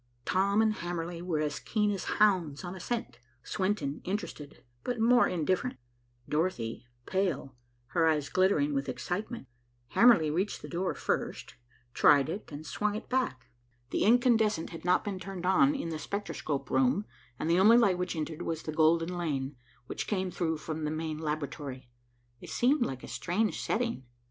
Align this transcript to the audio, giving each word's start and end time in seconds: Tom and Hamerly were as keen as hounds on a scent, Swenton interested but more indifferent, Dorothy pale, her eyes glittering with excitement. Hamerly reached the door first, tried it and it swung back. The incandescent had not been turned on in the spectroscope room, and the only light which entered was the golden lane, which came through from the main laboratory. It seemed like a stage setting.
Tom 0.25 0.63
and 0.63 0.73
Hamerly 0.77 1.21
were 1.21 1.39
as 1.41 1.59
keen 1.59 1.91
as 1.91 2.05
hounds 2.17 2.63
on 2.63 2.73
a 2.73 2.79
scent, 2.79 3.19
Swenton 3.43 4.01
interested 4.03 4.63
but 4.83 4.99
more 4.99 5.27
indifferent, 5.27 5.77
Dorothy 6.27 6.87
pale, 7.05 7.55
her 7.89 8.07
eyes 8.07 8.27
glittering 8.27 8.73
with 8.73 8.89
excitement. 8.89 9.45
Hamerly 9.89 10.31
reached 10.33 10.63
the 10.63 10.67
door 10.67 10.95
first, 10.95 11.53
tried 11.93 12.29
it 12.29 12.51
and 12.51 12.61
it 12.61 12.65
swung 12.67 12.99
back. 13.11 13.51
The 13.91 14.03
incandescent 14.03 14.71
had 14.71 14.83
not 14.83 15.03
been 15.03 15.19
turned 15.19 15.45
on 15.45 15.75
in 15.75 15.89
the 15.89 15.99
spectroscope 15.99 16.71
room, 16.71 17.05
and 17.37 17.47
the 17.47 17.59
only 17.59 17.77
light 17.77 17.99
which 17.99 18.15
entered 18.15 18.41
was 18.41 18.63
the 18.63 18.71
golden 18.73 19.15
lane, 19.15 19.55
which 19.85 20.07
came 20.07 20.31
through 20.31 20.57
from 20.57 20.83
the 20.83 20.89
main 20.89 21.19
laboratory. 21.19 21.91
It 22.39 22.49
seemed 22.49 22.83
like 22.83 23.03
a 23.03 23.07
stage 23.07 23.59
setting. 23.61 24.05